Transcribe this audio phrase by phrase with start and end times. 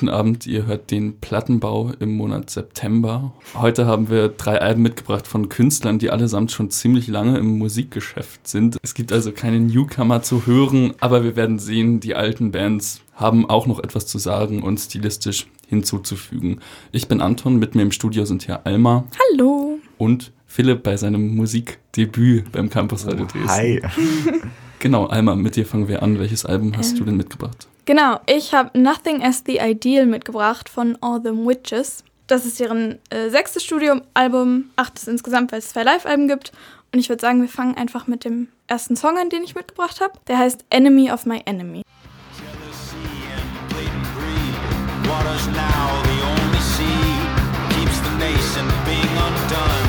[0.00, 0.46] guten Abend.
[0.46, 3.34] Ihr hört den Plattenbau im Monat September.
[3.54, 8.48] Heute haben wir drei Alben mitgebracht von Künstlern, die allesamt schon ziemlich lange im Musikgeschäft
[8.48, 8.78] sind.
[8.82, 13.44] Es gibt also keine Newcomer zu hören, aber wir werden sehen, die alten Bands haben
[13.44, 16.60] auch noch etwas zu sagen und stilistisch hinzuzufügen.
[16.92, 19.04] Ich bin Anton, mit mir im Studio sind hier Alma.
[19.34, 19.80] Hallo.
[19.98, 23.48] Und Philipp bei seinem Musikdebüt beim Campus Radio Dresden.
[23.50, 23.82] Hi.
[24.80, 26.18] Genau, Alma, mit dir fangen wir an.
[26.18, 27.68] Welches Album hast ähm, du denn mitgebracht?
[27.84, 32.04] Genau, ich habe Nothing as the Ideal mitgebracht von All Them Witches.
[32.26, 36.52] Das ist deren äh, sechstes Studioalbum, achtes insgesamt, weil es zwei Live-Alben gibt.
[36.92, 40.00] Und ich würde sagen, wir fangen einfach mit dem ersten Song an, den ich mitgebracht
[40.00, 40.12] habe.
[40.28, 41.82] Der heißt Enemy of My Enemy.
[45.52, 47.10] now the only sea
[47.74, 49.79] keeps the nation being undone.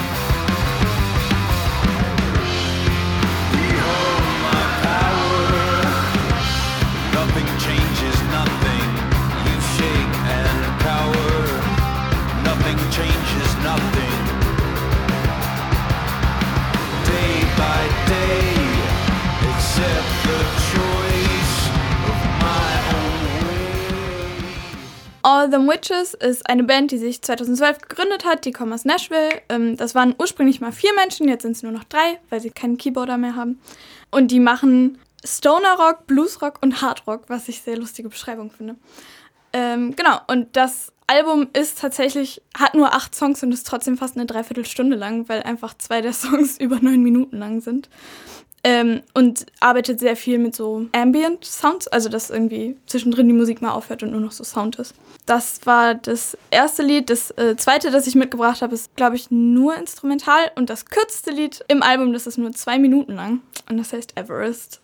[25.24, 28.46] All Them Witches ist eine Band, die sich 2012 gegründet hat.
[28.46, 29.42] Die kommen aus Nashville.
[29.50, 32.50] Ähm, das waren ursprünglich mal vier Menschen, jetzt sind es nur noch drei, weil sie
[32.50, 33.60] keinen Keyboarder mehr haben.
[34.10, 38.52] Und die machen Stoner Rock, Blues Rock und Hard Rock, was ich sehr lustige Beschreibung
[38.52, 38.76] finde.
[39.54, 44.16] Ähm, genau, und das Album ist tatsächlich, hat nur acht Songs und ist trotzdem fast
[44.16, 47.90] eine Dreiviertelstunde lang, weil einfach zwei der Songs über neun Minuten lang sind.
[48.64, 53.62] Ähm, und arbeitet sehr viel mit so Ambient Sounds, also dass irgendwie zwischendrin die Musik
[53.62, 54.94] mal aufhört und nur noch so Sound ist.
[55.26, 57.10] Das war das erste Lied.
[57.10, 60.52] Das äh, zweite, das ich mitgebracht habe, ist, glaube ich, nur instrumental.
[60.56, 63.42] Und das kürzeste Lied im Album, das ist nur zwei Minuten lang.
[63.70, 64.80] Und das heißt Everest.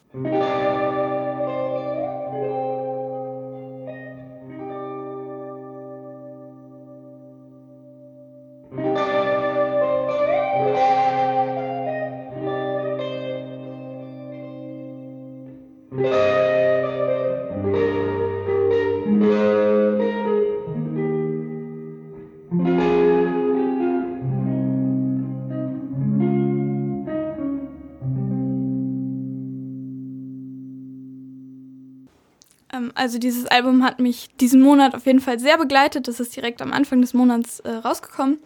[32.98, 36.08] Also dieses Album hat mich diesen Monat auf jeden Fall sehr begleitet.
[36.08, 38.40] Das ist direkt am Anfang des Monats äh, rausgekommen.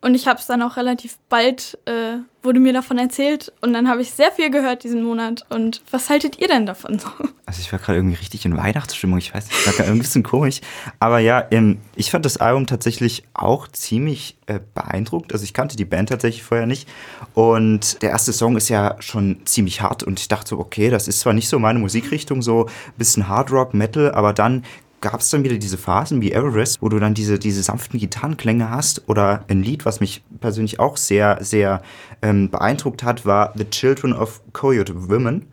[0.00, 3.52] Und ich habe es dann auch relativ bald, äh, wurde mir davon erzählt.
[3.60, 5.44] Und dann habe ich sehr viel gehört diesen Monat.
[5.50, 7.08] Und was haltet ihr denn davon so?
[7.48, 9.18] Also ich war gerade irgendwie richtig in Weihnachtsstimmung.
[9.18, 10.60] Ich weiß nicht, das war gerade ein bisschen komisch.
[11.00, 15.32] Aber ja, ähm, ich fand das Album tatsächlich auch ziemlich äh, beeindruckt.
[15.32, 16.86] Also ich kannte die Band tatsächlich vorher nicht.
[17.32, 20.02] Und der erste Song ist ja schon ziemlich hart.
[20.02, 23.28] Und ich dachte so, okay, das ist zwar nicht so meine Musikrichtung, so ein bisschen
[23.28, 24.62] Hard Rock, Metal, aber dann
[25.00, 28.70] gab es dann wieder diese Phasen wie Everest, wo du dann diese, diese sanften Gitarrenklänge
[28.70, 29.08] hast.
[29.08, 31.82] Oder ein Lied, was mich persönlich auch sehr, sehr
[32.22, 35.46] ähm, beeindruckt hat, war The Children of Coyote Women.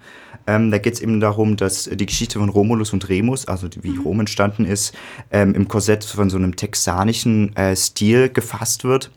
[0.48, 3.90] Ähm, da geht es eben darum, dass die Geschichte von Romulus und Remus, also wie
[3.90, 4.02] mhm.
[4.02, 4.96] Rom entstanden ist,
[5.32, 9.12] ähm, im Korsett von so einem texanischen äh, Stil gefasst wird.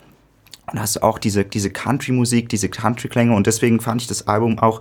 [0.73, 3.35] Und hast auch diese, diese Country-Musik, diese Country-Klänge.
[3.35, 4.81] Und deswegen fand ich das Album auch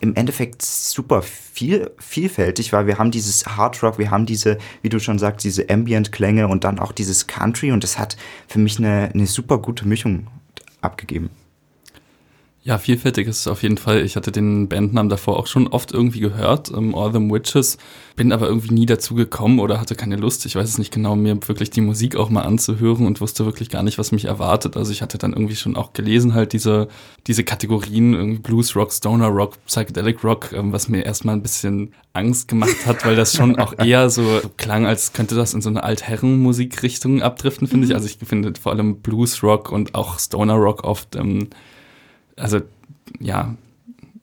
[0.00, 4.88] im Endeffekt super viel, vielfältig, weil wir haben dieses Hard Rock, wir haben diese, wie
[4.88, 7.72] du schon sagst, diese Ambient-Klänge und dann auch dieses Country.
[7.72, 8.16] Und das hat
[8.48, 10.26] für mich eine, eine super gute Mischung
[10.80, 11.30] abgegeben.
[12.66, 14.04] Ja, vielfältig ist es auf jeden Fall.
[14.04, 17.78] Ich hatte den Bandnamen davor auch schon oft irgendwie gehört, um, All Them Witches,
[18.16, 21.14] bin aber irgendwie nie dazu gekommen oder hatte keine Lust, ich weiß es nicht genau,
[21.14, 24.76] mir wirklich die Musik auch mal anzuhören und wusste wirklich gar nicht, was mich erwartet.
[24.76, 26.88] Also ich hatte dann irgendwie schon auch gelesen, halt diese,
[27.28, 31.92] diese Kategorien, irgendwie Blues Rock, Stoner Rock, Psychedelic Rock, ähm, was mir erstmal ein bisschen
[32.14, 35.68] Angst gemacht hat, weil das schon auch eher so klang, als könnte das in so
[35.68, 37.90] eine Altherren-Musikrichtung abdriften, finde ich.
[37.90, 37.96] Mhm.
[37.96, 41.50] Also ich finde vor allem Blues Rock und auch Stoner Rock oft ähm,
[42.36, 42.60] also
[43.20, 43.56] ja,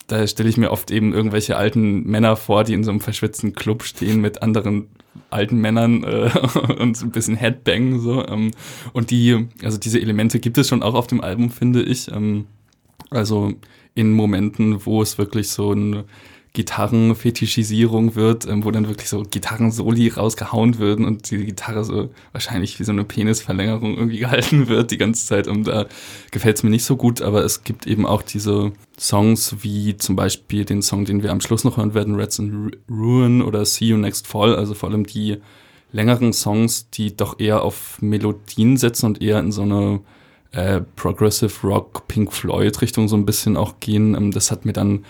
[0.07, 3.53] da stelle ich mir oft eben irgendwelche alten Männer vor, die in so einem verschwitzten
[3.53, 4.87] Club stehen mit anderen
[5.29, 6.29] alten Männern äh,
[6.79, 8.25] und so ein bisschen Headbang so.
[8.27, 8.51] Ähm,
[8.93, 12.11] und die, also diese Elemente gibt es schon auch auf dem Album, finde ich.
[12.11, 12.45] Ähm,
[13.09, 13.53] also
[13.95, 16.03] in Momenten, wo es wirklich so ein
[16.53, 22.79] Gitarrenfetischisierung wird, ähm, wo dann wirklich so Gitarrensoli rausgehauen würden und die Gitarre so wahrscheinlich
[22.79, 25.47] wie so eine Penisverlängerung irgendwie gehalten wird die ganze Zeit.
[25.47, 25.87] Und da
[26.29, 30.15] gefällt es mir nicht so gut, aber es gibt eben auch diese Songs wie zum
[30.15, 33.85] Beispiel den Song, den wir am Schluss noch hören werden, Reds and Ruin oder See
[33.85, 35.37] You Next Fall, also vor allem die
[35.91, 40.01] längeren Songs, die doch eher auf Melodien setzen und eher in so eine
[40.51, 44.13] äh, Progressive Rock, Pink Floyd Richtung so ein bisschen auch gehen.
[44.13, 45.03] Ähm, das hat mir dann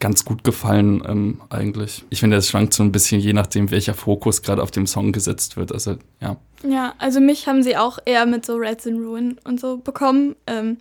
[0.00, 2.04] ganz gut gefallen ähm, eigentlich.
[2.10, 5.12] Ich finde, es schwankt so ein bisschen je nachdem, welcher Fokus gerade auf dem Song
[5.12, 5.72] gesetzt wird.
[5.72, 6.36] Also ja.
[6.62, 10.36] Ja, also mich haben sie auch eher mit so Reds in Ruin und so bekommen.
[10.46, 10.78] Ähm,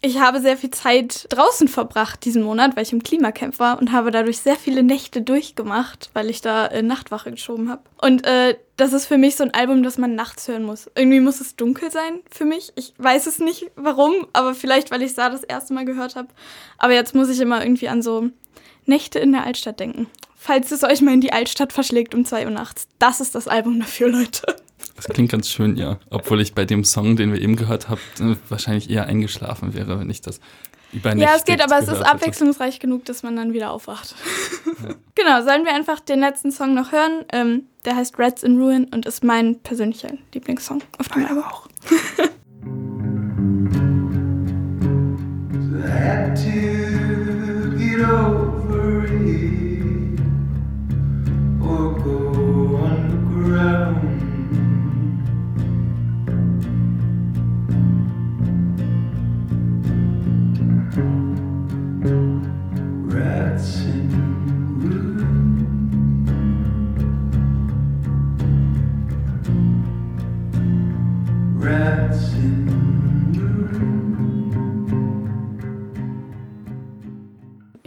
[0.00, 3.90] ich habe sehr viel Zeit draußen verbracht diesen Monat, weil ich im Klimacamp war und
[3.90, 7.82] habe dadurch sehr viele Nächte durchgemacht, weil ich da äh, Nachtwache geschoben habe.
[8.00, 10.88] Und äh, das ist für mich so ein Album, das man nachts hören muss.
[10.94, 12.72] Irgendwie muss es dunkel sein für mich.
[12.76, 16.28] Ich weiß es nicht warum, aber vielleicht, weil ich Sa das erste Mal gehört habe.
[16.78, 18.30] Aber jetzt muss ich immer irgendwie an so
[18.88, 20.06] Nächte in der Altstadt denken.
[20.34, 22.86] Falls es euch mal in die Altstadt verschlägt um 2 Uhr nachts.
[22.98, 24.56] Das ist das Album dafür, Leute.
[24.96, 25.98] Das klingt ganz schön, ja.
[26.10, 30.10] Obwohl ich bei dem Song, den wir eben gehört haben, wahrscheinlich eher eingeschlafen wäre, wenn
[30.10, 30.40] ich das
[30.92, 32.86] über Ja, es geht, aber es ist abwechslungsreich hätte.
[32.86, 34.14] genug, dass man dann wieder aufwacht.
[34.82, 34.94] Ja.
[35.14, 37.24] genau, sollen wir einfach den letzten Song noch hören?
[37.32, 41.44] Ähm, der heißt Reds in Ruin und ist mein persönlicher Lieblingssong auf dem Album.
[41.44, 41.68] auch.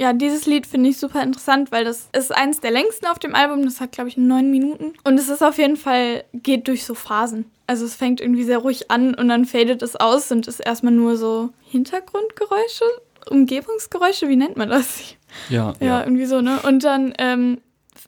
[0.02, 3.36] Ja, dieses Lied finde ich super interessant, weil das ist eins der längsten auf dem
[3.36, 3.64] Album.
[3.66, 4.96] Das hat, glaube ich, neun Minuten.
[5.04, 7.46] Und es ist auf jeden Fall, geht durch so Phasen.
[7.68, 10.92] Also es fängt irgendwie sehr ruhig an und dann fadet es aus und ist erstmal
[10.92, 12.84] nur so Hintergrundgeräusche,
[13.30, 15.02] Umgebungsgeräusche, wie nennt man das?
[15.50, 15.76] Ja.
[15.80, 16.04] Ja, ja.
[16.04, 16.60] irgendwie so, ne?
[16.64, 17.62] Und dann ähm,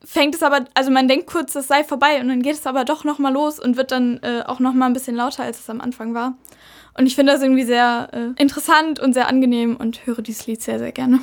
[0.04, 2.86] fängt es aber, also man denkt kurz, es sei vorbei und dann geht es aber
[2.86, 5.80] doch nochmal los und wird dann äh, auch nochmal ein bisschen lauter, als es am
[5.80, 6.34] Anfang war.
[6.96, 10.62] Und ich finde das irgendwie sehr äh, interessant und sehr angenehm und höre dieses Lied
[10.62, 11.20] sehr, sehr gerne.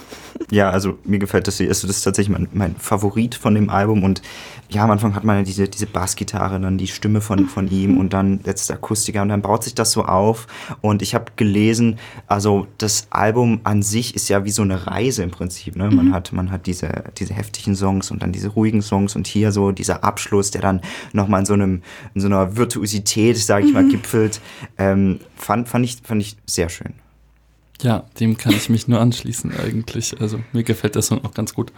[0.51, 4.03] Ja, also mir gefällt das, also das ist tatsächlich mein, mein Favorit von dem Album
[4.03, 4.21] und
[4.71, 7.99] ja, am Anfang hat man ja diese, diese Bassgitarre, dann die Stimme von, von ihm
[7.99, 10.47] und dann letztes Akustiker und dann baut sich das so auf
[10.81, 15.23] und ich habe gelesen, also das Album an sich ist ja wie so eine Reise
[15.23, 15.91] im Prinzip, ne?
[15.91, 16.15] Man mhm.
[16.15, 19.73] hat, man hat diese, diese heftigen Songs und dann diese ruhigen Songs und hier so
[19.73, 20.81] dieser Abschluss, der dann
[21.13, 21.83] nochmal in so einem,
[22.15, 23.91] in so einer Virtuosität, sage ich mal, mhm.
[23.91, 24.41] gipfelt,
[24.79, 26.95] ähm, fand fand, fand, ich, fand ich sehr schön.
[27.83, 30.21] Ja, dem kann ich mich nur anschließen eigentlich.
[30.21, 31.73] Also mir gefällt das Song auch ganz gut.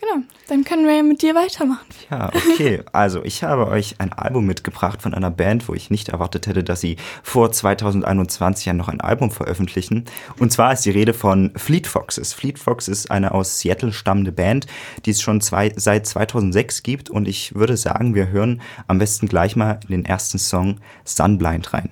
[0.00, 1.86] Genau, dann können wir ja mit dir weitermachen.
[2.10, 2.82] Ja, okay.
[2.92, 6.64] Also ich habe euch ein Album mitgebracht von einer Band, wo ich nicht erwartet hätte,
[6.64, 10.06] dass sie vor 2021 ja noch ein Album veröffentlichen.
[10.38, 12.32] Und zwar ist die Rede von Fleet Foxes.
[12.32, 14.66] Fleet Foxes ist eine aus Seattle stammende Band,
[15.04, 17.10] die es schon zwei, seit 2006 gibt.
[17.10, 21.74] Und ich würde sagen, wir hören am besten gleich mal in den ersten Song Sunblind
[21.74, 21.90] rein.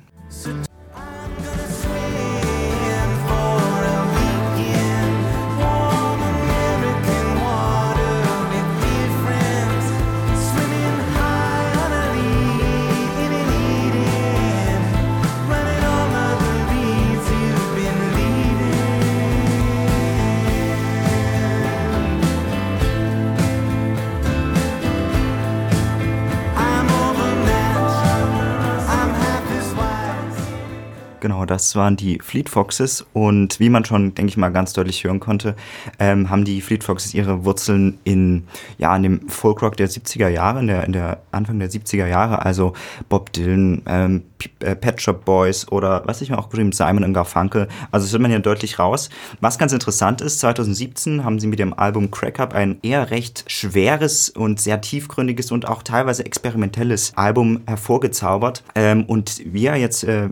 [31.68, 35.20] Das waren die Fleet Foxes und wie man schon, denke ich mal, ganz deutlich hören
[35.20, 35.54] konnte,
[35.98, 38.44] ähm, haben die Fleet Foxes ihre Wurzeln in,
[38.78, 42.42] ja, in dem Folkrock der 70er Jahre, in der, in der Anfang der 70er Jahre,
[42.42, 42.72] also
[43.10, 44.22] Bob Dylan, ähm,
[44.60, 47.68] äh, Pet Shop Boys oder was ich mir auch geschrieben, Simon und Garfunkel.
[47.90, 49.10] Also das hört man hier deutlich raus.
[49.40, 53.44] Was ganz interessant ist, 2017 haben sie mit dem Album Crack Up ein eher recht
[53.48, 58.62] schweres und sehr tiefgründiges und auch teilweise experimentelles Album hervorgezaubert.
[58.74, 60.28] Ähm, und wir jetzt äh,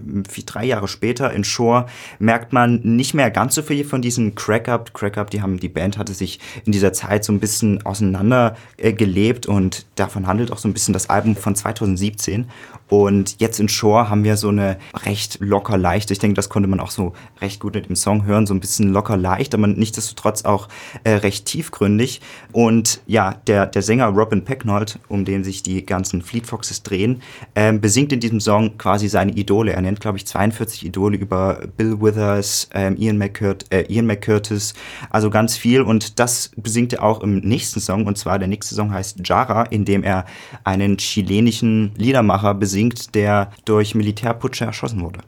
[0.46, 1.86] drei Jahre später in Shore
[2.18, 4.94] merkt man nicht mehr ganz so viel von diesem Crack Up.
[4.94, 8.56] Crack Up, die haben, die Band hatte sich in dieser Zeit so ein bisschen auseinander
[8.78, 8.94] äh,
[9.46, 12.48] und davon handelt auch so ein bisschen das Album von 2017.
[12.88, 16.68] Und jetzt in Shore haben wir so eine recht locker leicht, ich denke, das konnte
[16.68, 19.66] man auch so recht gut mit dem Song hören, so ein bisschen locker leicht, aber
[19.66, 20.68] nichtsdestotrotz auch
[21.02, 22.20] äh, recht tiefgründig.
[22.52, 27.22] Und ja, der, der Sänger Robin Pecknold, um den sich die ganzen Fleet Foxes drehen,
[27.54, 29.72] äh, besingt in diesem Song quasi seine Idole.
[29.72, 34.74] Er nennt, glaube ich, 42 Idole über Bill Withers, äh, Ian, McCurt äh, Ian McCurtis,
[35.10, 35.82] also ganz viel.
[35.82, 39.64] Und das besingt er auch im nächsten Song, und zwar der nächste Song heißt Jara,
[39.64, 40.24] in dem er
[40.62, 45.20] einen chilenischen Liedermacher besingt singt, der durch Militärputsche erschossen wurde.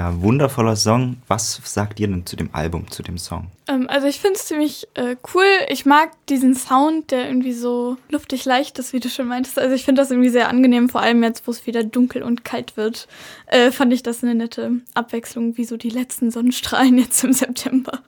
[0.00, 1.18] Ja, wundervoller Song.
[1.28, 3.48] Was sagt ihr denn zu dem Album, zu dem Song?
[3.68, 5.44] Ähm, also ich finde es ziemlich äh, cool.
[5.68, 9.58] Ich mag diesen Sound, der irgendwie so luftig leicht ist, wie du schon meintest.
[9.58, 12.46] Also ich finde das irgendwie sehr angenehm, vor allem jetzt, wo es wieder dunkel und
[12.46, 13.08] kalt wird.
[13.44, 18.00] Äh, fand ich das eine nette Abwechslung, wie so die letzten Sonnenstrahlen jetzt im September.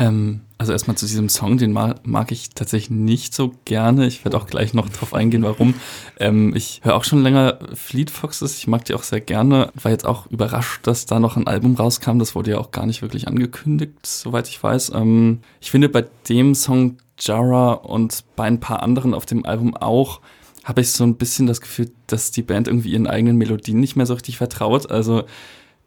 [0.00, 4.06] Ähm, also erstmal zu diesem Song, den mag, mag ich tatsächlich nicht so gerne.
[4.06, 5.74] Ich werde auch gleich noch drauf eingehen, warum.
[6.18, 9.70] Ähm, ich höre auch schon länger Fleet Foxes, ich mag die auch sehr gerne.
[9.80, 12.18] War jetzt auch überrascht, dass da noch ein Album rauskam.
[12.18, 14.92] Das wurde ja auch gar nicht wirklich angekündigt, soweit ich weiß.
[14.94, 19.76] Ähm, ich finde bei dem Song Jara und bei ein paar anderen auf dem Album
[19.76, 20.20] auch,
[20.64, 23.96] habe ich so ein bisschen das Gefühl, dass die Band irgendwie ihren eigenen Melodien nicht
[23.96, 24.90] mehr so richtig vertraut.
[24.90, 25.24] Also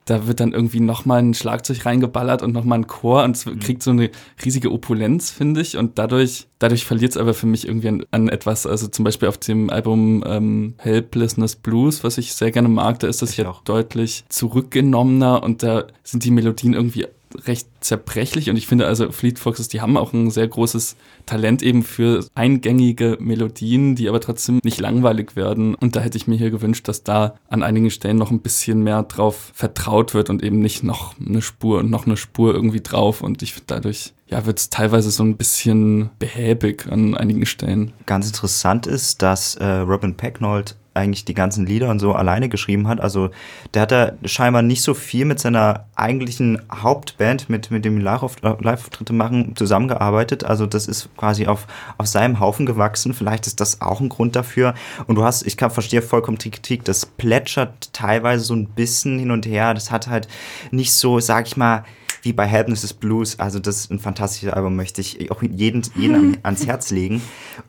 [0.05, 3.59] da wird dann irgendwie nochmal ein Schlagzeug reingeballert und nochmal ein Chor und es mhm.
[3.59, 4.09] kriegt so eine
[4.43, 5.77] riesige Opulenz, finde ich.
[5.77, 8.65] Und dadurch, dadurch verliert es aber für mich irgendwie an, an, etwas.
[8.65, 13.07] Also zum Beispiel auf dem Album ähm, Helplessness Blues, was ich sehr gerne mag, da
[13.07, 13.63] ist das ich ja auch.
[13.63, 17.07] deutlich zurückgenommener und da sind die Melodien irgendwie
[17.45, 21.61] recht zerbrechlich und ich finde also Fleet Foxes, die haben auch ein sehr großes Talent
[21.61, 25.75] eben für eingängige Melodien, die aber trotzdem nicht langweilig werden.
[25.75, 28.83] Und da hätte ich mir hier gewünscht, dass da an einigen Stellen noch ein bisschen
[28.83, 32.81] mehr drauf vertraut wird und eben nicht noch eine Spur und noch eine Spur irgendwie
[32.81, 33.21] drauf.
[33.21, 37.93] Und ich finde dadurch ja, wird es teilweise so ein bisschen behäbig an einigen Stellen.
[38.07, 42.87] Ganz interessant ist, dass äh, Robin Pecknold eigentlich die ganzen Lieder und so alleine geschrieben
[42.87, 43.01] hat.
[43.01, 43.29] Also
[43.73, 49.13] der hat da scheinbar nicht so viel mit seiner eigentlichen Hauptband, mit, mit dem Live-Auftritte
[49.13, 50.43] machen, zusammengearbeitet.
[50.43, 53.13] Also das ist quasi auf, auf seinem Haufen gewachsen.
[53.13, 54.75] Vielleicht ist das auch ein Grund dafür.
[55.07, 59.17] Und du hast, ich kann, verstehe vollkommen die Kritik, das plätschert teilweise so ein bisschen
[59.17, 59.73] hin und her.
[59.73, 60.27] Das hat halt
[60.71, 61.83] nicht so, sag ich mal,
[62.23, 63.39] wie bei Helpless is Blues.
[63.39, 67.21] Also das ist ein fantastisches Album, möchte ich auch jeden, jeden ans Herz legen.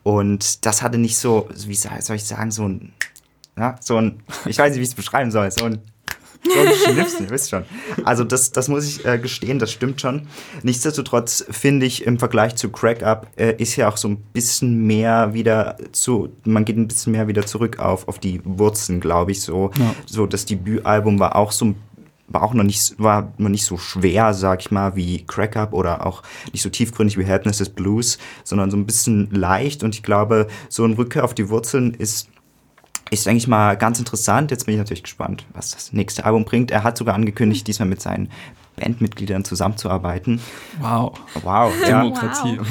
[0.03, 2.93] Und das hatte nicht so, wie soll ich sagen, so ein
[3.59, 5.81] ja, so ein, ich weiß nicht, wie ich es beschreiben soll, so ein
[6.45, 7.65] so ein Schnipsen, ihr wisst schon.
[8.05, 10.27] Also das, das muss ich äh, gestehen, das stimmt schon.
[10.63, 14.87] Nichtsdestotrotz finde ich im Vergleich zu Crack Up äh, ist ja auch so ein bisschen
[14.87, 19.33] mehr wieder zu, man geht ein bisschen mehr wieder zurück auf, auf die Wurzeln, glaube
[19.33, 19.43] ich.
[19.43, 19.95] So, ja.
[20.07, 21.75] so das Debütalbum war auch so
[22.27, 25.75] war auch noch nicht, war noch nicht so schwer, sag ich mal, wie Crack Up
[25.75, 29.95] oder auch nicht so tiefgründig wie Helpless is Blues, sondern so ein bisschen leicht und
[29.95, 32.29] ich glaube, so ein Rückkehr auf die Wurzeln ist
[33.11, 34.51] ist eigentlich mal ganz interessant.
[34.51, 36.71] Jetzt bin ich natürlich gespannt, was das nächste Album bringt.
[36.71, 38.31] Er hat sogar angekündigt, diesmal mit seinen
[38.77, 40.41] Bandmitgliedern zusammenzuarbeiten.
[40.81, 41.19] Wow.
[41.43, 41.73] Wow.
[41.87, 42.59] Demokratie.
[42.59, 42.67] Wow.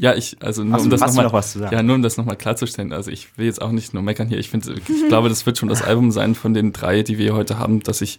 [0.00, 1.74] Ja, ich, also nur um das nochmal noch was zu sagen.
[1.74, 2.92] Ja, nur um das nochmal klarzustellen.
[2.92, 4.38] Also ich will jetzt auch nicht nur meckern hier.
[4.38, 7.34] Ich finde, ich glaube, das wird schon das Album sein von den drei, die wir
[7.34, 8.18] heute haben, dass ich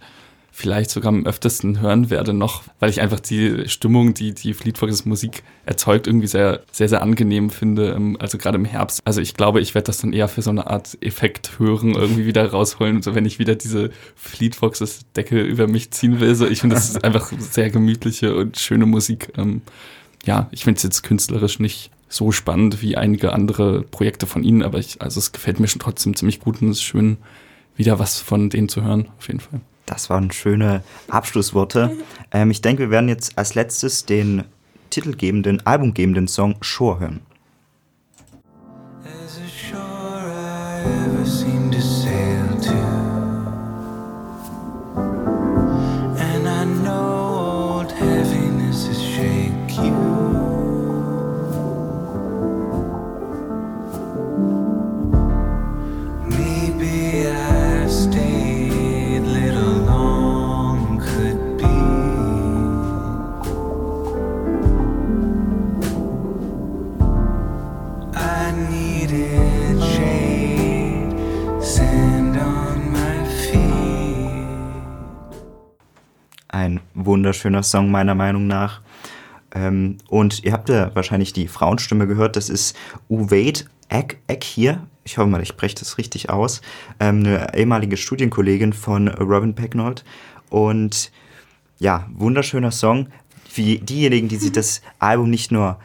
[0.51, 4.79] vielleicht sogar am öftesten hören werde noch, weil ich einfach die Stimmung, die die Fleet
[5.05, 9.01] Musik erzeugt, irgendwie sehr, sehr, sehr angenehm finde, ähm, also gerade im Herbst.
[9.05, 12.25] Also ich glaube, ich werde das dann eher für so eine Art Effekt hören, irgendwie
[12.25, 16.35] wieder rausholen, so wenn ich wieder diese Fleet Foxes Decke über mich ziehen will.
[16.35, 19.31] So, ich finde, das ist einfach sehr gemütliche und schöne Musik.
[19.37, 19.61] Ähm,
[20.25, 24.63] ja, ich finde es jetzt künstlerisch nicht so spannend wie einige andere Projekte von ihnen,
[24.63, 27.17] aber ich, also es gefällt mir schon trotzdem ziemlich gut und es ist schön,
[27.75, 29.61] wieder was von denen zu hören, auf jeden Fall.
[29.89, 31.97] Das waren schöne Abschlussworte.
[32.31, 34.43] Ähm, ich denke, wir werden jetzt als letztes den
[34.91, 37.21] titelgebenden, albumgebenden Song Shore hören.
[77.39, 78.81] Wunderschöner Song meiner Meinung nach.
[79.55, 82.35] Ähm, und ihr habt ja wahrscheinlich die Frauenstimme gehört.
[82.35, 82.75] Das ist
[83.09, 84.85] Uwait Eck, Eck hier.
[85.05, 86.61] Ich hoffe mal, ich spreche das richtig aus.
[86.99, 90.03] Ähm, eine ehemalige Studienkollegin von Robin Pecknold.
[90.49, 91.11] Und
[91.79, 93.07] ja, wunderschöner Song.
[93.47, 95.79] Für diejenigen, die sich das Album nicht nur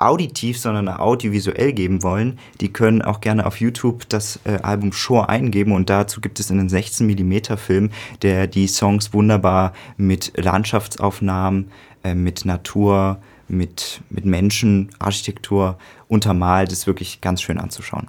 [0.00, 5.28] auditiv, sondern audiovisuell geben wollen, die können auch gerne auf YouTube das äh, Album Shore
[5.28, 7.90] eingeben und dazu gibt es einen 16 mm Film,
[8.22, 11.70] der die Songs wunderbar mit Landschaftsaufnahmen,
[12.02, 15.76] äh, mit Natur, mit, mit Menschen, Architektur
[16.08, 16.72] untermalt.
[16.72, 18.08] Ist wirklich ganz schön anzuschauen.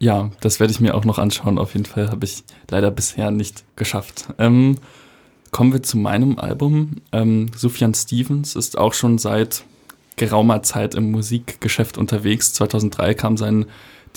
[0.00, 1.58] Ja, das werde ich mir auch noch anschauen.
[1.58, 4.26] Auf jeden Fall habe ich leider bisher nicht geschafft.
[4.38, 4.76] Ähm,
[5.52, 6.96] kommen wir zu meinem Album.
[7.12, 9.64] Ähm, Sufjan Stevens ist auch schon seit
[10.16, 12.52] geraumer Zeit im Musikgeschäft unterwegs.
[12.54, 13.66] 2003 kam sein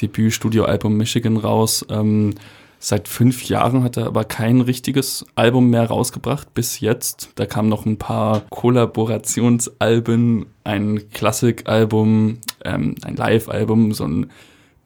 [0.01, 1.85] Debüt-Studioalbum Michigan raus.
[1.89, 2.35] Ähm,
[2.79, 7.31] Seit fünf Jahren hat er aber kein richtiges Album mehr rausgebracht bis jetzt.
[7.35, 14.29] Da kamen noch ein paar Kollaborationsalben, ein Klassikalbum, ähm, ein Live-Album, so ein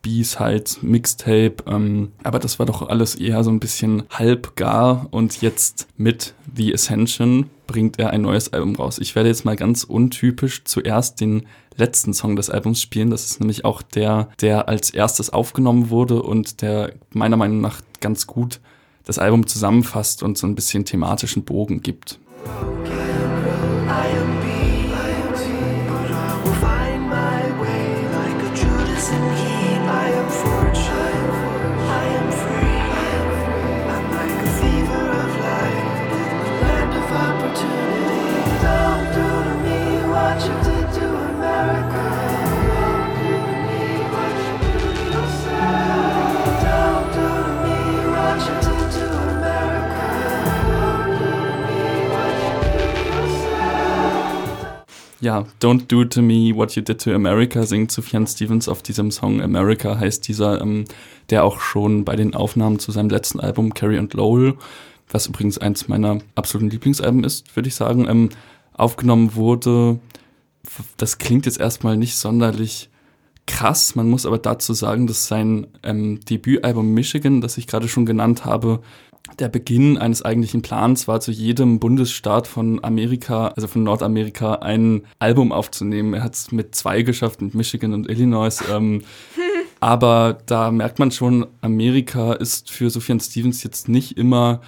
[0.03, 5.87] B-Side, Mixtape, ähm, aber das war doch alles eher so ein bisschen halbgar und jetzt
[5.97, 8.99] mit The Ascension bringt er ein neues Album raus.
[8.99, 11.47] Ich werde jetzt mal ganz untypisch zuerst den
[11.77, 13.09] letzten Song des Albums spielen.
[13.09, 17.79] Das ist nämlich auch der, der als erstes aufgenommen wurde und der meiner Meinung nach
[18.01, 18.59] ganz gut
[19.05, 22.19] das Album zusammenfasst und so ein bisschen thematischen Bogen gibt.
[55.21, 59.11] Ja, Don't Do To Me What You Did To America singt Sufjan Stevens auf diesem
[59.11, 59.39] Song.
[59.39, 60.85] America heißt dieser, ähm,
[61.29, 64.55] der auch schon bei den Aufnahmen zu seinem letzten Album Carrie and Lowell,
[65.11, 68.29] was übrigens eins meiner absoluten Lieblingsalben ist, würde ich sagen, ähm,
[68.73, 69.99] aufgenommen wurde.
[70.97, 72.89] Das klingt jetzt erstmal nicht sonderlich
[73.45, 73.93] krass.
[73.93, 78.43] Man muss aber dazu sagen, dass sein ähm, Debütalbum Michigan, das ich gerade schon genannt
[78.45, 78.81] habe,
[79.39, 85.03] der Beginn eines eigentlichen Plans war, zu jedem Bundesstaat von Amerika, also von Nordamerika, ein
[85.19, 86.13] Album aufzunehmen.
[86.13, 88.61] Er hat es mit zwei geschafft, mit Michigan und Illinois.
[88.71, 89.03] Ähm,
[89.79, 94.61] aber da merkt man schon, Amerika ist für Sufjan Stevens jetzt nicht immer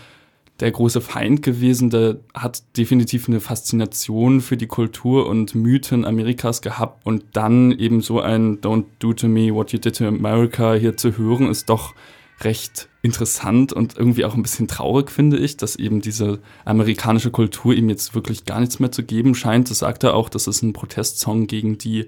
[0.60, 1.90] der große Feind gewesen.
[1.90, 7.06] Der hat definitiv eine Faszination für die Kultur und Mythen Amerikas gehabt.
[7.06, 10.96] Und dann eben so ein Don't Do to Me What You Did to America hier
[10.96, 11.96] zu hören, ist doch
[12.42, 17.74] recht interessant und irgendwie auch ein bisschen traurig, finde ich, dass eben diese amerikanische Kultur
[17.74, 19.70] ihm jetzt wirklich gar nichts mehr zu geben scheint.
[19.70, 22.08] Das sagt er auch, das ist ein Protestsong gegen die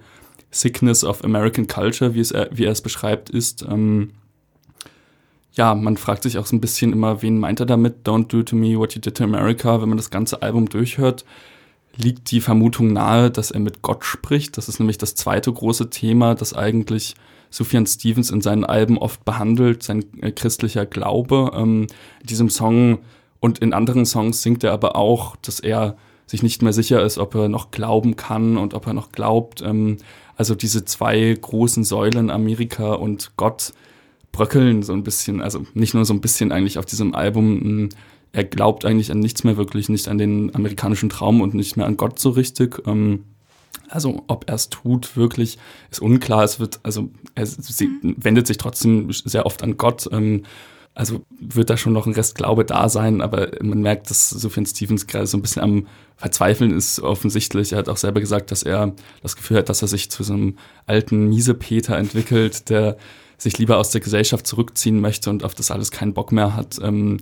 [0.51, 3.65] Sickness of American Culture, wie, es er, wie er es beschreibt, ist.
[3.69, 4.11] Ähm,
[5.51, 8.07] ja, man fragt sich auch so ein bisschen immer, wen meint er damit?
[8.07, 9.81] Don't do to me what you did to America.
[9.81, 11.25] Wenn man das ganze Album durchhört,
[11.97, 14.57] liegt die Vermutung nahe, dass er mit Gott spricht.
[14.57, 17.15] Das ist nämlich das zweite große Thema, das eigentlich
[17.55, 21.51] Sufjan Stevens in seinen Alben oft behandelt, sein äh, christlicher Glaube.
[21.55, 21.87] Ähm,
[22.19, 22.99] in diesem Song
[23.39, 25.95] und in anderen Songs singt er aber auch, dass er
[26.27, 29.61] sich nicht mehr sicher ist, ob er noch glauben kann und ob er noch glaubt.
[29.61, 29.99] Ähm,
[30.35, 33.71] also diese zwei großen Säulen, Amerika und Gott,
[34.33, 37.61] bröckeln so ein bisschen, also nicht nur so ein bisschen eigentlich auf diesem Album.
[37.61, 37.89] Hm,
[38.33, 41.85] er glaubt eigentlich an nichts mehr wirklich, nicht an den amerikanischen Traum und nicht mehr
[41.85, 42.81] an Gott so richtig.
[42.85, 43.23] Ähm,
[43.89, 45.57] also ob er es tut, wirklich,
[45.91, 46.43] ist unklar.
[46.43, 48.15] Es wird, also er mhm.
[48.17, 50.07] wendet sich trotzdem sehr oft an Gott.
[50.11, 50.43] Ähm,
[50.95, 54.65] also wird da schon noch ein Rest Glaube da sein, aber man merkt, dass Sophian
[54.65, 57.73] Stevens gerade so ein bisschen am Verzweifeln ist, offensichtlich.
[57.73, 60.33] Er hat auch selber gesagt, dass er das Gefühl hat, dass er sich zu so
[60.33, 62.95] einem alten Miesepeter entwickelt, der
[63.37, 66.79] sich lieber aus der Gesellschaft zurückziehen möchte und auf das alles keinen Bock mehr hat.
[66.81, 67.17] Ähm,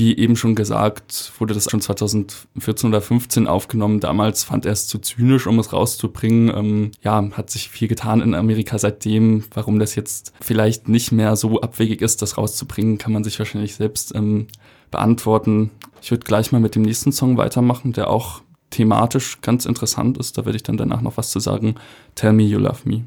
[0.00, 4.00] wie eben schon gesagt, wurde das schon 2014 oder 15 aufgenommen.
[4.00, 6.48] Damals fand er es zu zynisch, um es rauszubringen.
[6.56, 9.44] Ähm, ja, hat sich viel getan in Amerika seitdem.
[9.52, 13.74] Warum das jetzt vielleicht nicht mehr so abwegig ist, das rauszubringen, kann man sich wahrscheinlich
[13.74, 14.46] selbst ähm,
[14.90, 15.70] beantworten.
[16.00, 20.38] Ich würde gleich mal mit dem nächsten Song weitermachen, der auch thematisch ganz interessant ist.
[20.38, 21.74] Da werde ich dann danach noch was zu sagen.
[22.14, 23.04] Tell Me You Love Me.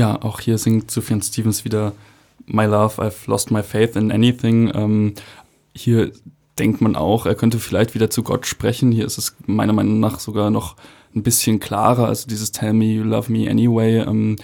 [0.00, 1.92] Ja, auch hier singt Sufjan Stevens wieder
[2.46, 4.72] My Love, I've lost my faith in anything.
[4.74, 5.12] Ähm,
[5.74, 6.12] hier
[6.58, 8.92] denkt man auch, er könnte vielleicht wieder zu Gott sprechen.
[8.92, 10.76] Hier ist es meiner Meinung nach sogar noch
[11.14, 13.98] ein bisschen klarer, also dieses Tell me you love me anyway.
[13.98, 14.36] Ähm,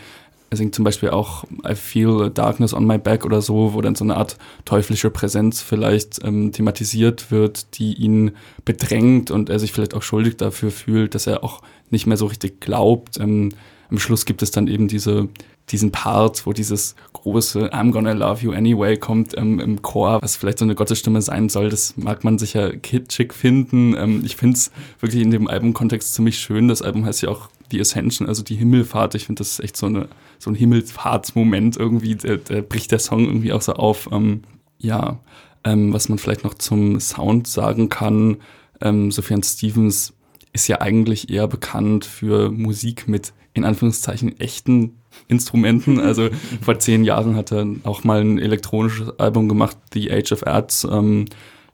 [0.50, 3.94] er singt zum Beispiel auch I feel darkness on my back oder so, wo dann
[3.94, 8.32] so eine Art teuflische Präsenz vielleicht ähm, thematisiert wird, die ihn
[8.66, 12.26] bedrängt und er sich vielleicht auch schuldig dafür fühlt, dass er auch nicht mehr so
[12.26, 13.18] richtig glaubt.
[13.18, 13.52] Ähm,
[13.90, 15.28] am Schluss gibt es dann eben diese,
[15.70, 20.36] diesen Part, wo dieses große I'm gonna love you anyway kommt ähm, im Chor, was
[20.36, 21.68] vielleicht so eine Gottesstimme sein soll.
[21.68, 23.94] Das mag man sicher kitschig finden.
[23.96, 24.70] Ähm, ich finde es
[25.00, 26.68] wirklich in dem Albumkontext ziemlich schön.
[26.68, 29.14] Das Album heißt ja auch The Ascension, also die Himmelfahrt.
[29.14, 32.14] Ich finde, das echt so, eine, so ein Himmelfahrtsmoment irgendwie.
[32.14, 34.08] Da, da bricht der Song irgendwie auch so auf.
[34.12, 34.42] Ähm,
[34.78, 35.18] ja,
[35.64, 38.36] ähm, was man vielleicht noch zum Sound sagen kann,
[38.80, 40.12] ähm, Sophian Stevens
[40.52, 45.98] ist ja eigentlich eher bekannt für Musik mit in Anführungszeichen echten Instrumenten.
[46.06, 46.28] Also
[46.60, 50.86] vor zehn Jahren hat er auch mal ein elektronisches Album gemacht, The Age of Arts,
[50.90, 51.24] ähm,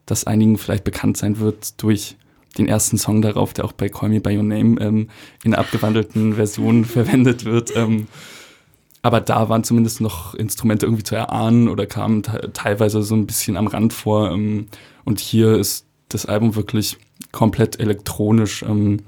[0.05, 2.17] das einigen vielleicht bekannt sein wird durch
[2.57, 5.09] den ersten Song darauf, der auch bei Call Me By Your Name ähm,
[5.43, 7.75] in abgewandelten Version verwendet wird.
[7.75, 8.07] Ähm,
[9.01, 13.57] aber da waren zumindest noch Instrumente irgendwie zu erahnen oder kamen teilweise so ein bisschen
[13.57, 14.31] am Rand vor.
[14.31, 14.67] Ähm,
[15.03, 16.97] und hier ist das Album wirklich
[17.31, 19.01] komplett elektronisch, ähm,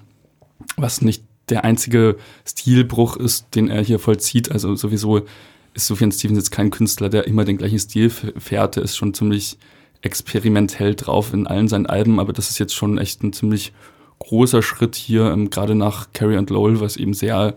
[0.76, 4.52] was nicht der einzige Stilbruch ist, den er hier vollzieht.
[4.52, 5.22] Also sowieso
[5.74, 8.78] ist Sufjan Stevens jetzt kein Künstler, der immer den gleichen Stil fährt.
[8.78, 9.58] Er ist schon ziemlich
[10.02, 13.74] experimentell drauf in allen seinen Alben, aber das ist jetzt schon echt ein ziemlich
[14.20, 17.56] großer Schritt hier, ähm, gerade nach Carrie and Lowell, was eben sehr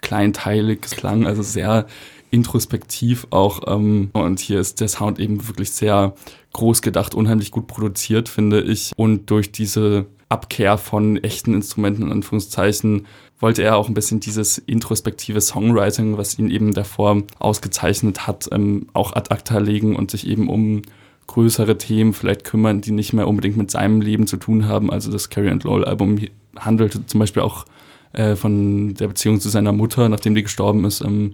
[0.00, 1.86] kleinteilig klang, also sehr
[2.30, 3.60] introspektiv auch.
[3.66, 6.14] Ähm, und hier ist der Sound eben wirklich sehr
[6.52, 8.92] groß gedacht, unheimlich gut produziert, finde ich.
[8.96, 13.06] Und durch diese Abkehr von echten Instrumenten, in Anführungszeichen,
[13.40, 18.86] wollte er auch ein bisschen dieses introspektive Songwriting, was ihn eben davor ausgezeichnet hat, ähm,
[18.92, 20.82] auch ad acta legen und sich eben um
[21.26, 24.90] größere Themen vielleicht kümmern, die nicht mehr unbedingt mit seinem Leben zu tun haben.
[24.90, 26.18] Also das Carrie and Lowell Album
[26.56, 27.64] handelte zum Beispiel auch
[28.12, 31.00] äh, von der Beziehung zu seiner Mutter, nachdem die gestorben ist.
[31.00, 31.32] Ähm,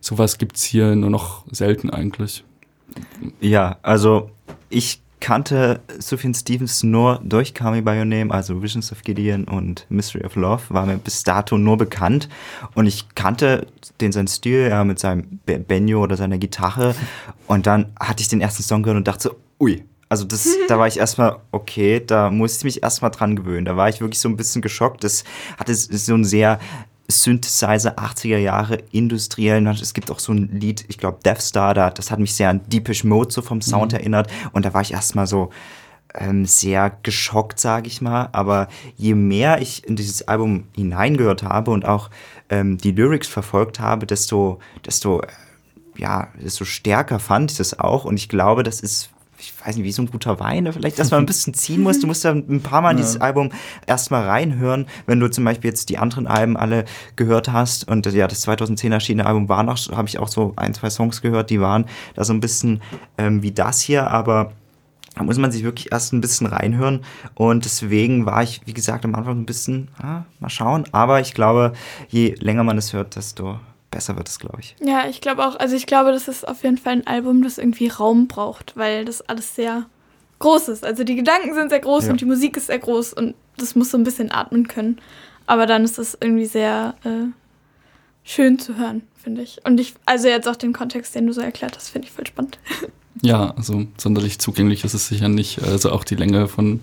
[0.00, 2.44] sowas gibt es hier nur noch selten eigentlich.
[3.40, 4.30] Ja, also
[4.68, 9.42] ich kannte Sufjan Stevens nur durch Call Me By Your Name, also Visions of Gideon
[9.42, 12.28] und Mystery of Love, war mir bis dato nur bekannt.
[12.76, 13.66] Und ich kannte
[14.00, 16.94] den sein Stil ja mit seinem Benjo oder seiner Gitarre.
[17.48, 20.78] Und dann hatte ich den ersten Song gehört und dachte so, ui, also das, da
[20.78, 23.64] war ich erstmal, okay, da musste ich mich erstmal dran gewöhnen.
[23.64, 25.02] Da war ich wirklich so ein bisschen geschockt.
[25.02, 25.24] Das
[25.58, 26.60] hatte so einen sehr
[27.08, 29.66] Synthesizer 80er Jahre industriellen.
[29.66, 32.60] Es gibt auch so ein Lied, ich glaube Death Star, das hat mich sehr an
[32.66, 33.98] Deepish Mode so vom Sound mhm.
[33.98, 34.30] erinnert.
[34.52, 35.50] Und da war ich erstmal so
[36.14, 38.28] ähm, sehr geschockt, sage ich mal.
[38.32, 42.10] Aber je mehr ich in dieses Album hineingehört habe und auch
[42.48, 45.26] ähm, die Lyrics verfolgt habe, desto, desto äh,
[45.96, 48.04] ja, desto stärker fand ich das auch.
[48.04, 51.10] Und ich glaube, das ist ich weiß nicht, wie so ein guter Wein, vielleicht, dass
[51.10, 52.00] man ein bisschen ziehen muss.
[52.00, 52.96] Du musst da ein paar Mal ja.
[52.96, 53.50] dieses Album
[53.86, 54.86] erstmal reinhören.
[55.06, 56.84] Wenn du zum Beispiel jetzt die anderen Alben alle
[57.16, 60.74] gehört hast und ja, das 2010 erschienene Album war noch, habe ich auch so ein,
[60.74, 62.82] zwei Songs gehört, die waren da so ein bisschen
[63.18, 64.52] ähm, wie das hier, aber
[65.14, 67.00] da muss man sich wirklich erst ein bisschen reinhören.
[67.34, 70.84] Und deswegen war ich, wie gesagt, am Anfang ein bisschen, ah, mal schauen.
[70.92, 71.72] Aber ich glaube,
[72.08, 73.58] je länger man es hört, desto
[73.96, 74.76] besser wird es, glaube ich.
[74.84, 75.58] Ja, ich glaube auch.
[75.58, 79.06] Also ich glaube, das ist auf jeden Fall ein Album, das irgendwie Raum braucht, weil
[79.06, 79.86] das alles sehr
[80.38, 80.84] groß ist.
[80.84, 82.10] Also die Gedanken sind sehr groß ja.
[82.10, 85.00] und die Musik ist sehr groß und das muss so ein bisschen atmen können.
[85.46, 87.32] Aber dann ist das irgendwie sehr äh,
[88.22, 89.64] schön zu hören, finde ich.
[89.64, 92.26] Und ich, also jetzt auch den Kontext, den du so erklärt hast, finde ich voll
[92.26, 92.58] spannend.
[93.22, 95.62] Ja, also sonderlich zugänglich ist es sicher nicht.
[95.62, 96.80] Also auch die Länge von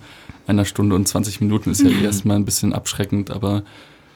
[0.48, 3.62] einer Stunde und 20 Minuten ist ja erstmal ein bisschen abschreckend, aber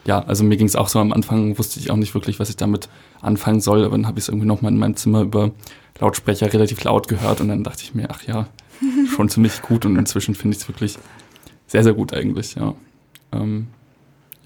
[0.08, 2.50] ja, also mir ging es auch so am Anfang, wusste ich auch nicht wirklich, was
[2.50, 2.88] ich damit
[3.22, 5.52] anfangen soll, aber dann habe ich es irgendwie nochmal in meinem Zimmer über
[6.00, 8.48] Lautsprecher relativ laut gehört und dann dachte ich mir, ach ja,
[9.16, 10.98] schon ziemlich gut und inzwischen finde ich es wirklich
[11.68, 12.74] sehr, sehr gut eigentlich, ja.
[13.34, 13.68] Ähm,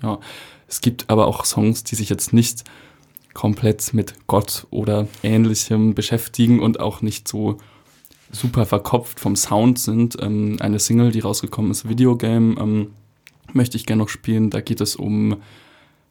[0.01, 0.19] ja.
[0.67, 2.63] Es gibt aber auch Songs, die sich jetzt nicht
[3.33, 7.57] komplett mit Gott oder ähnlichem beschäftigen und auch nicht so
[8.31, 10.17] super verkopft vom Sound sind.
[10.19, 12.87] Ähm, eine Single, die rausgekommen ist, Videogame, ähm,
[13.53, 14.49] möchte ich gerne noch spielen.
[14.49, 15.37] Da geht es um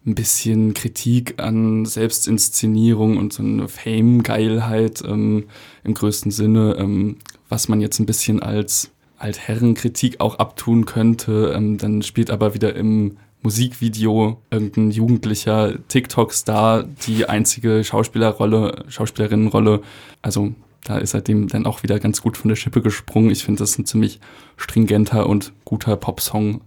[0.07, 5.45] ein bisschen Kritik an Selbstinszenierung und so eine Fame-Geilheit ähm,
[5.85, 7.17] im größten Sinne, ähm,
[7.49, 11.53] was man jetzt ein bisschen als Altherrenkritik auch abtun könnte.
[11.55, 19.83] Ähm, dann spielt aber wieder im Musikvideo irgendein jugendlicher TikTok-Star die einzige Schauspielerrolle, Schauspielerinnenrolle.
[20.23, 23.31] Also da ist er dem dann auch wieder ganz gut von der Schippe gesprungen.
[23.31, 24.21] Ich finde das ein ziemlich
[24.57, 26.63] stringenter und guter Popsong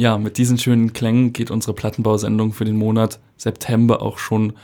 [0.00, 4.54] ja, mit diesen schönen Klängen geht unsere Plattenbausendung für den Monat September auch schon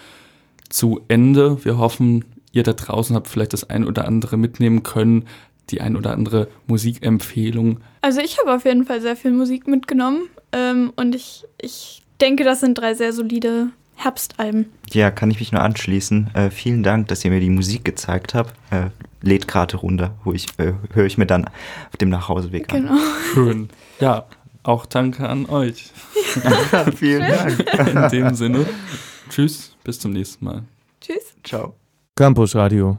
[0.68, 1.64] zu Ende.
[1.64, 2.24] Wir hoffen,
[2.56, 5.26] ihr da draußen habt vielleicht das ein oder andere mitnehmen können,
[5.70, 7.78] die ein oder andere Musikempfehlung?
[8.00, 12.44] Also ich habe auf jeden Fall sehr viel Musik mitgenommen ähm, und ich, ich denke,
[12.44, 14.66] das sind drei sehr solide Herbstalben.
[14.90, 16.30] Ja, kann ich mich nur anschließen.
[16.34, 18.52] Äh, vielen Dank, dass ihr mir die Musik gezeigt habt.
[18.70, 18.90] Äh,
[19.22, 22.92] lädt gerade runter, wo ich äh, höre ich mir dann auf dem Nachhauseweg Genau.
[22.92, 22.98] an.
[23.32, 23.68] Schön.
[23.98, 24.26] Ja,
[24.62, 25.90] auch danke an euch.
[26.96, 27.88] vielen Dank.
[27.88, 28.66] In dem Sinne,
[29.30, 30.62] tschüss, bis zum nächsten Mal.
[31.00, 31.34] Tschüss.
[31.42, 31.85] Ciao.
[32.18, 32.98] Campus Radio.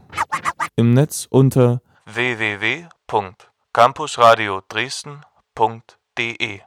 [0.76, 6.60] Im Netz unter www.campusradio Dresden.de